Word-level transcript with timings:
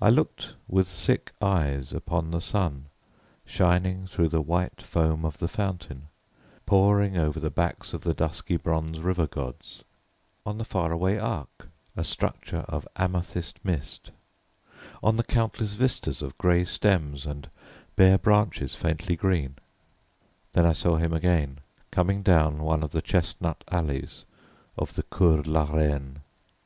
I 0.00 0.08
looked 0.08 0.54
with 0.66 0.88
sick 0.88 1.30
eyes 1.42 1.92
upon 1.92 2.30
the 2.30 2.40
sun, 2.40 2.86
shining 3.44 4.06
through 4.06 4.30
the 4.30 4.40
white 4.40 4.80
foam 4.80 5.26
of 5.26 5.36
the 5.40 5.46
fountain, 5.46 6.08
pouring 6.64 7.18
over 7.18 7.38
the 7.38 7.50
backs 7.50 7.92
of 7.92 8.00
the 8.00 8.14
dusky 8.14 8.56
bronze 8.56 8.98
river 8.98 9.26
gods, 9.26 9.84
on 10.46 10.56
the 10.56 10.64
far 10.64 10.90
away 10.90 11.18
Arc, 11.18 11.68
a 11.98 12.02
structure 12.02 12.64
of 12.66 12.88
amethyst 12.96 13.62
mist, 13.62 14.10
on 15.02 15.18
the 15.18 15.22
countless 15.22 15.74
vistas 15.74 16.22
of 16.22 16.38
grey 16.38 16.64
stems 16.64 17.26
and 17.26 17.50
bare 17.94 18.16
branches 18.16 18.74
faintly 18.74 19.16
green. 19.16 19.56
Then 20.54 20.64
I 20.64 20.72
saw 20.72 20.96
him 20.96 21.12
again 21.12 21.58
coming 21.90 22.22
down 22.22 22.60
one 22.62 22.82
of 22.82 22.92
the 22.92 23.02
chestnut 23.02 23.64
alleys 23.68 24.24
of 24.78 24.94
the 24.94 25.02
Cours 25.02 25.46
la 25.46 25.70
Reine. 25.70 26.20